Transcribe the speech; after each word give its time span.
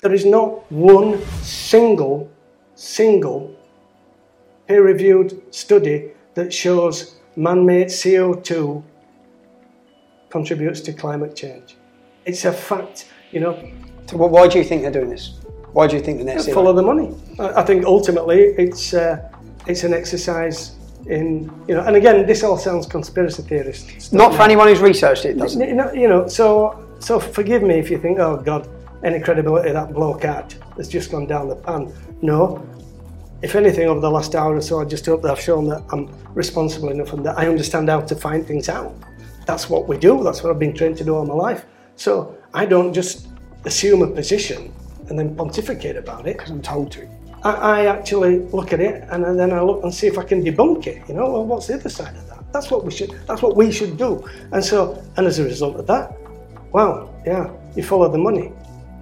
There 0.00 0.12
is 0.12 0.24
not 0.24 0.70
one 0.70 1.24
single, 1.42 2.30
single 2.74 3.54
peer 4.66 4.82
reviewed 4.82 5.42
study 5.54 6.12
that 6.34 6.52
shows 6.52 7.16
man 7.36 7.64
made 7.64 7.88
CO2 7.88 8.82
contributes 10.30 10.80
to 10.80 10.92
climate 10.92 11.36
change. 11.36 11.76
It's 12.24 12.44
a 12.44 12.52
fact, 12.52 13.10
you 13.30 13.40
know. 13.40 13.54
So 14.06 14.16
why 14.16 14.48
do 14.48 14.58
you 14.58 14.64
think 14.64 14.82
they're 14.82 14.90
doing 14.90 15.10
this? 15.10 15.38
Why 15.72 15.86
do 15.86 15.96
you 15.96 16.02
think 16.02 16.18
the 16.18 16.24
net 16.24 16.40
zero? 16.40 16.54
Follow 16.54 16.72
the 16.72 16.82
money. 16.82 17.14
I 17.38 17.62
think 17.62 17.84
ultimately 17.84 18.40
it's 18.64 18.94
uh, 18.94 19.30
it's 19.66 19.84
an 19.84 19.94
exercise 19.94 20.76
in 21.06 21.50
you 21.68 21.74
know. 21.74 21.82
And 21.82 21.96
again, 21.96 22.26
this 22.26 22.42
all 22.42 22.58
sounds 22.58 22.86
conspiracy 22.86 23.42
theorist. 23.42 24.12
Not 24.12 24.34
for 24.34 24.42
anyone 24.42 24.68
who's 24.68 24.80
researched 24.80 25.24
it, 25.24 25.38
doesn't 25.38 25.76
know, 25.76 25.92
you 25.92 26.08
know. 26.08 26.26
So 26.28 26.46
so 26.98 27.18
forgive 27.18 27.62
me 27.62 27.74
if 27.78 27.90
you 27.90 27.98
think, 27.98 28.18
oh 28.18 28.36
God, 28.36 28.68
any 29.04 29.20
credibility 29.20 29.72
that 29.72 29.92
bloke 29.92 30.22
had 30.22 30.54
has 30.76 30.88
just 30.88 31.10
gone 31.10 31.26
down 31.26 31.48
the 31.48 31.56
pan. 31.56 31.92
No. 32.22 32.66
If 33.42 33.56
anything, 33.56 33.88
over 33.88 34.00
the 34.00 34.10
last 34.10 34.34
hour 34.36 34.56
or 34.56 34.60
so, 34.60 34.80
I 34.80 34.84
just 34.84 35.04
hope 35.04 35.22
that 35.22 35.32
I've 35.32 35.40
shown 35.40 35.66
that 35.68 35.82
I'm 35.90 36.08
responsible 36.34 36.90
enough 36.90 37.12
and 37.12 37.26
that 37.26 37.36
I 37.36 37.48
understand 37.48 37.88
how 37.88 38.00
to 38.00 38.14
find 38.14 38.46
things 38.46 38.68
out. 38.68 38.94
That's 39.46 39.68
what 39.68 39.88
we 39.88 39.98
do. 39.98 40.22
That's 40.22 40.42
what 40.42 40.52
I've 40.52 40.60
been 40.60 40.74
trained 40.74 40.96
to 40.98 41.04
do 41.04 41.16
all 41.16 41.26
my 41.26 41.34
life. 41.34 41.66
So 41.96 42.36
I 42.54 42.66
don't 42.66 42.92
just 42.92 43.28
assume 43.64 44.02
a 44.02 44.06
position 44.06 44.72
and 45.08 45.18
then 45.18 45.34
pontificate 45.34 45.96
about 45.96 46.28
it. 46.28 46.36
Because 46.36 46.50
I'm 46.50 46.62
told 46.62 46.92
to. 46.92 47.08
I, 47.42 47.50
I, 47.50 47.86
actually 47.86 48.38
look 48.50 48.72
at 48.72 48.80
it 48.80 49.02
and 49.10 49.24
then 49.38 49.52
I 49.52 49.60
look 49.60 49.82
and 49.82 49.92
see 49.92 50.06
if 50.06 50.16
I 50.16 50.22
can 50.22 50.44
debunk 50.44 50.86
it. 50.86 51.02
You 51.08 51.14
know, 51.14 51.28
well, 51.28 51.44
what's 51.44 51.66
the 51.66 51.74
other 51.74 51.88
side 51.88 52.14
of 52.14 52.28
that? 52.28 52.44
That's 52.52 52.70
what 52.70 52.84
we 52.84 52.92
should. 52.92 53.10
That's 53.26 53.42
what 53.42 53.56
we 53.56 53.72
should 53.72 53.96
do. 53.96 54.24
And 54.52 54.64
so, 54.64 55.02
and 55.16 55.26
as 55.26 55.40
a 55.40 55.44
result 55.44 55.76
of 55.76 55.88
that, 55.88 56.16
well, 56.70 57.12
yeah, 57.26 57.50
you 57.74 57.82
follow 57.82 58.08
the 58.08 58.18
money. 58.18 58.52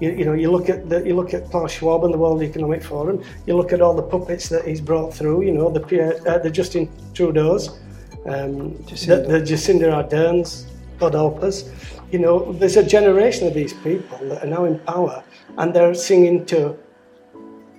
You, 0.00 0.10
you 0.10 0.24
know, 0.24 0.34
you 0.34 0.50
look 0.50 0.68
at 0.68 0.88
the, 0.88 1.06
you 1.06 1.14
look 1.14 1.34
at 1.34 1.50
Klaus 1.50 1.72
Schwab 1.72 2.04
and 2.04 2.14
the 2.14 2.18
World 2.18 2.42
Economic 2.42 2.82
Forum. 2.82 3.22
You 3.46 3.56
look 3.56 3.72
at 3.72 3.80
all 3.80 3.94
the 3.94 4.02
puppets 4.02 4.48
that 4.48 4.66
he's 4.66 4.80
brought 4.80 5.12
through. 5.12 5.42
You 5.42 5.52
know, 5.52 5.70
the 5.70 5.80
Pierre, 5.80 6.16
uh, 6.26 6.38
the 6.38 6.50
Justin 6.50 6.88
Trudeau's, 7.14 7.80
um, 8.26 8.74
Jacinda. 8.84 9.26
The, 9.26 9.38
the 9.38 9.40
Jacinda 9.40 9.92
Ardern's, 9.92 10.66
God 10.98 11.14
help 11.14 11.42
us. 11.42 11.70
You 12.10 12.18
know, 12.20 12.52
there's 12.52 12.76
a 12.76 12.82
generation 12.82 13.46
of 13.46 13.54
these 13.54 13.72
people 13.72 14.18
that 14.28 14.44
are 14.44 14.46
now 14.46 14.64
in 14.64 14.78
power 14.80 15.22
and 15.56 15.74
they're 15.74 15.94
singing 15.94 16.46
to 16.46 16.76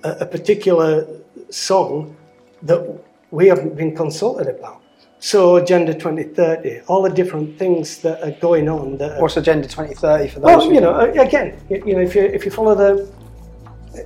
a, 0.04 0.10
a 0.20 0.26
particular 0.26 1.06
song 1.50 2.16
that 2.62 3.02
we 3.30 3.46
haven't 3.46 3.76
been 3.76 3.96
consulted 3.96 4.48
about. 4.48 4.82
So 5.20 5.56
Agenda 5.56 5.92
2030, 5.92 6.80
all 6.88 7.02
the 7.02 7.10
different 7.10 7.58
things 7.58 7.98
that 7.98 8.22
are 8.22 8.30
going 8.40 8.70
on. 8.70 8.96
That 8.96 9.12
are, 9.12 9.20
What's 9.20 9.36
Agenda 9.36 9.68
2030 9.68 10.28
for 10.28 10.40
those? 10.40 10.44
Well, 10.46 10.72
you 10.72 10.80
know, 10.80 10.98
again, 10.98 11.60
you 11.68 11.94
know, 11.94 12.00
if 12.00 12.14
you 12.14 12.22
if 12.22 12.46
you 12.46 12.50
follow 12.50 12.74
the, 12.74 13.12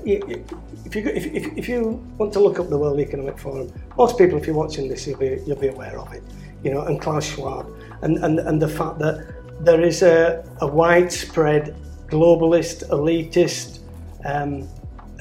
if 0.04 0.96
you 0.96 1.02
if, 1.06 1.26
if, 1.26 1.56
if 1.56 1.68
you 1.68 2.04
want 2.18 2.32
to 2.32 2.40
look 2.40 2.58
up 2.58 2.68
the 2.68 2.76
World 2.76 2.98
Economic 2.98 3.38
Forum, 3.38 3.72
most 3.96 4.18
people, 4.18 4.36
if 4.38 4.46
you're 4.46 4.56
watching 4.56 4.88
this, 4.88 5.06
you'll 5.06 5.18
be 5.18 5.40
you'll 5.46 5.56
be 5.56 5.68
aware 5.68 5.96
of 6.00 6.12
it. 6.12 6.24
You 6.64 6.72
know, 6.72 6.82
and 6.82 7.00
Klaus 7.00 7.24
Schwab, 7.24 7.72
and 8.02 8.18
and, 8.24 8.40
and 8.40 8.60
the 8.60 8.68
fact 8.68 8.98
that 8.98 9.34
there 9.60 9.82
is 9.82 10.02
a, 10.02 10.44
a 10.62 10.66
widespread 10.66 11.76
globalist, 12.08 12.88
elitist 12.88 13.78
um, 14.24 14.68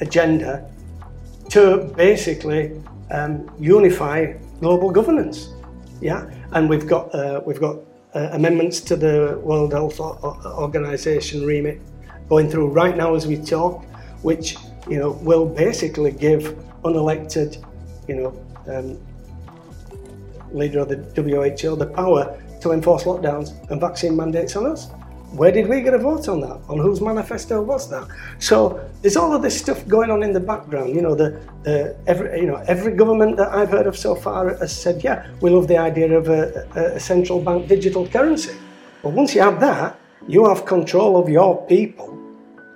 agenda 0.00 0.68
to 1.50 1.92
basically 1.96 2.82
um, 3.12 3.48
unify 3.60 4.32
global 4.58 4.90
governance. 4.90 5.50
Yeah, 6.00 6.30
and 6.52 6.68
we've 6.68 6.86
got 6.86 7.14
uh, 7.14 7.40
we've 7.46 7.60
got 7.60 7.76
uh, 8.14 8.28
amendments 8.32 8.80
to 8.82 8.96
the 8.96 9.40
World 9.42 9.72
Health 9.72 10.00
Organization 10.00 11.44
remit 11.46 11.80
going 12.28 12.48
through 12.50 12.68
right 12.68 12.96
now 12.96 13.14
as 13.14 13.26
we 13.26 13.36
talk, 13.36 13.84
which 14.22 14.56
you 14.88 14.98
know 14.98 15.12
will 15.22 15.46
basically 15.46 16.12
give 16.12 16.56
unelected, 16.84 17.64
you 18.08 18.16
know, 18.16 18.44
um, 18.68 18.98
leader 20.52 20.80
of 20.80 20.88
the 20.88 20.96
WHO 20.96 21.76
the 21.76 21.86
power 21.86 22.38
to 22.60 22.72
enforce 22.72 23.04
lockdowns 23.04 23.52
and 23.70 23.80
vaccine 23.80 24.16
mandates 24.16 24.56
on 24.56 24.66
us. 24.66 24.88
Where 25.36 25.50
did 25.50 25.68
we 25.68 25.80
get 25.80 25.94
a 25.94 25.98
vote 25.98 26.28
on 26.28 26.40
that? 26.40 26.60
On 26.68 26.78
whose 26.78 27.00
manifesto 27.00 27.60
was 27.60 27.90
that? 27.90 28.06
So 28.38 28.80
there's 29.02 29.16
all 29.16 29.34
of 29.34 29.42
this 29.42 29.58
stuff 29.58 29.86
going 29.88 30.10
on 30.10 30.22
in 30.22 30.32
the 30.32 30.40
background. 30.40 30.94
You 30.94 31.02
know, 31.02 31.14
the, 31.14 31.40
the 31.64 31.96
every 32.06 32.40
you 32.40 32.46
know 32.46 32.62
every 32.68 32.94
government 32.94 33.36
that 33.38 33.52
I've 33.52 33.70
heard 33.70 33.86
of 33.86 33.96
so 33.96 34.14
far 34.14 34.56
has 34.56 34.74
said, 34.74 35.02
yeah, 35.02 35.26
we 35.40 35.50
love 35.50 35.66
the 35.66 35.76
idea 35.76 36.16
of 36.16 36.28
a, 36.28 36.66
a 36.96 37.00
central 37.00 37.40
bank 37.40 37.66
digital 37.66 38.06
currency. 38.06 38.54
But 39.02 39.12
once 39.12 39.34
you 39.34 39.40
have 39.40 39.60
that, 39.60 39.98
you 40.28 40.48
have 40.48 40.64
control 40.64 41.16
of 41.16 41.28
your 41.28 41.66
people, 41.66 42.16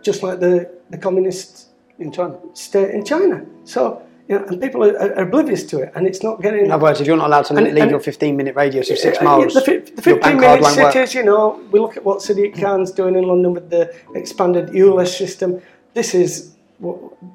just 0.02 0.22
like 0.22 0.40
the, 0.40 0.70
the 0.90 0.98
communist 0.98 1.68
in 1.98 2.12
China. 2.12 2.38
state 2.54 2.90
in 2.90 3.04
China. 3.04 3.44
So 3.64 4.02
you 4.28 4.38
know, 4.38 4.44
and 4.44 4.60
people 4.60 4.84
are, 4.84 4.96
are, 4.96 5.22
oblivious 5.22 5.64
to 5.64 5.80
it, 5.80 5.92
and 5.94 6.06
it's 6.06 6.22
not 6.22 6.42
getting. 6.42 6.66
In 6.66 6.70
other 6.70 6.82
words, 6.82 7.00
if 7.00 7.06
you're 7.06 7.16
not 7.16 7.28
allowed 7.28 7.46
to 7.46 7.56
and, 7.56 7.64
leave 7.66 7.78
and, 7.78 7.90
your 7.90 8.00
15 8.00 8.36
minute 8.36 8.54
radius 8.54 8.90
of 8.90 8.98
six 8.98 9.20
miles, 9.22 9.54
the, 9.54 9.60
the 9.96 10.02
15 10.02 10.36
minute 10.36 10.64
cities, 10.66 11.14
you 11.14 11.24
know, 11.24 11.64
we 11.72 11.80
look 11.80 11.96
at 11.96 12.04
what 12.04 12.18
Sadiq 12.18 12.60
Khan's 12.60 12.90
doing 12.90 13.14
in 13.16 13.24
London 13.24 13.54
with 13.54 13.70
the 13.70 13.94
expanded 14.14 14.68
ULEZ 14.68 15.16
system. 15.16 15.62
This 15.94 16.14
is 16.14 16.54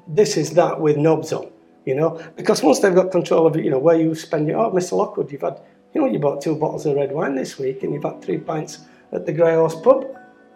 this 0.06 0.36
is 0.36 0.50
that 0.50 0.80
with 0.80 0.96
knobs 0.96 1.32
on, 1.32 1.50
you 1.84 1.96
know, 1.96 2.22
because 2.36 2.62
once 2.62 2.78
they've 2.78 2.94
got 2.94 3.10
control 3.10 3.48
of 3.48 3.56
it, 3.56 3.64
you 3.64 3.70
know, 3.70 3.80
where 3.80 4.00
you 4.00 4.14
spend 4.14 4.46
your. 4.46 4.58
Oh, 4.60 4.70
Mr. 4.70 4.92
Lockwood, 4.92 5.32
you've 5.32 5.42
had, 5.42 5.60
you 5.94 6.00
know, 6.00 6.06
you 6.06 6.20
bought 6.20 6.42
two 6.42 6.54
bottles 6.54 6.86
of 6.86 6.94
red 6.94 7.10
wine 7.10 7.34
this 7.34 7.58
week, 7.58 7.82
and 7.82 7.92
you've 7.92 8.04
had 8.04 8.22
three 8.22 8.38
pints 8.38 8.78
at 9.10 9.26
the 9.26 9.32
Grey 9.32 9.56
Horse 9.56 9.74
pub. 9.74 10.06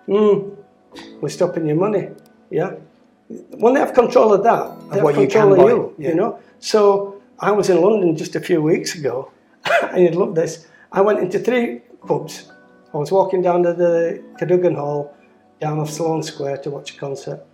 Hmm, 0.06 0.50
we're 1.20 1.30
stopping 1.30 1.66
your 1.66 1.76
money, 1.76 2.10
yeah 2.48 2.74
when 3.28 3.74
they 3.74 3.80
have 3.80 3.94
control 3.94 4.32
of 4.32 4.42
that, 4.42 4.90
they 4.90 5.00
of 5.00 5.06
have 5.06 5.14
control 5.14 5.56
you 5.56 5.62
of 5.62 5.68
you, 5.68 5.94
yeah. 5.98 6.08
you 6.10 6.14
know. 6.14 6.38
So 6.60 7.20
I 7.38 7.50
was 7.50 7.68
in 7.68 7.80
London 7.80 8.16
just 8.16 8.36
a 8.36 8.40
few 8.40 8.62
weeks 8.62 8.94
ago, 8.94 9.30
and 9.82 10.02
you'd 10.02 10.14
love 10.14 10.34
this. 10.34 10.66
I 10.92 11.02
went 11.02 11.18
into 11.20 11.38
three 11.38 11.80
pubs. 12.06 12.50
I 12.94 12.96
was 12.96 13.12
walking 13.12 13.42
down 13.42 13.62
to 13.64 13.74
the 13.74 14.22
Cadogan 14.38 14.74
Hall, 14.74 15.14
down 15.60 15.78
off 15.78 15.90
Sloane 15.90 16.22
Square 16.22 16.58
to 16.58 16.70
watch 16.70 16.94
a 16.94 16.98
concert. 16.98 17.44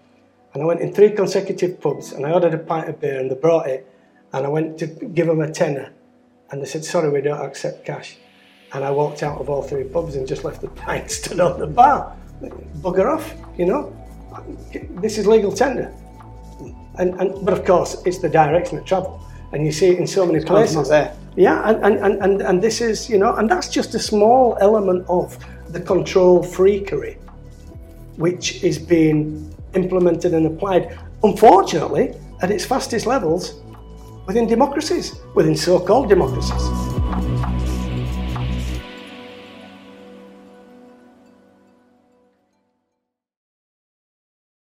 And 0.53 0.62
I 0.62 0.67
went 0.67 0.81
in 0.81 0.95
three 0.95 1.11
consecutive 1.11 1.81
pubs, 1.81 2.12
and 2.12 2.25
I 2.25 2.31
ordered 2.31 2.55
a 2.55 2.59
pint 2.59 2.89
of 2.89 3.01
beer, 3.01 3.19
and 3.19 3.29
they 3.29 3.35
brought 3.35 3.67
it. 3.67 3.91
And 4.33 4.47
I 4.47 4.49
went 4.49 4.79
to 4.79 4.87
give 4.87 5.27
them 5.27 5.41
a 5.41 5.51
tenner, 5.51 5.93
and 6.51 6.62
they 6.62 6.67
said, 6.67 6.85
"Sorry, 6.85 7.11
we 7.11 7.21
don't 7.21 7.45
accept 7.45 7.85
cash." 7.85 8.17
And 8.73 8.85
I 8.85 8.91
walked 8.93 9.23
out 9.25 9.41
of 9.41 9.51
all 9.51 9.62
three 9.62 9.85
pubs 9.85 10.15
and 10.15 10.27
just 10.27 10.45
left 10.45 10.61
the 10.61 10.69
pint 10.85 11.11
stood 11.11 11.41
on 11.41 11.59
the 11.59 11.67
bar. 11.67 12.17
Bugger 12.81 13.12
off, 13.12 13.35
you 13.56 13.65
know 13.65 13.93
this 15.00 15.19
is 15.19 15.27
legal 15.27 15.53
tender. 15.53 15.93
And, 16.99 17.21
and, 17.21 17.45
but 17.45 17.53
of 17.53 17.65
course, 17.65 18.03
it's 18.06 18.19
the 18.19 18.28
direction 18.28 18.78
of 18.78 18.84
travel. 18.84 19.21
And 19.53 19.67
you 19.67 19.72
see 19.72 19.89
it 19.89 19.99
in 19.99 20.06
so 20.06 20.27
many 20.27 20.45
places. 20.45 20.89
there. 20.89 21.17
Yeah, 21.37 21.69
and, 21.69 21.99
and, 21.99 22.22
and, 22.22 22.43
and 22.43 22.62
this 22.62 22.81
is, 22.81 23.11
you 23.11 23.19
know, 23.19 23.34
and 23.34 23.50
that's 23.50 23.69
just 23.69 23.94
a 23.94 23.99
small 23.99 24.56
element 24.61 25.05
of 25.09 25.37
the 25.73 25.81
control 25.81 26.44
freakery 26.44 27.17
which 28.17 28.62
is 28.62 28.78
being 28.78 29.53
implemented 29.75 30.34
and 30.34 30.47
applied, 30.47 30.97
unfortunately, 31.23 32.15
at 32.43 32.50
its 32.50 32.65
fastest 32.65 33.06
levels 33.06 33.61
within 34.27 34.47
democracies, 34.47 35.17
within 35.34 35.56
so 35.56 35.81
called 35.81 36.09
democracies. 36.09 36.84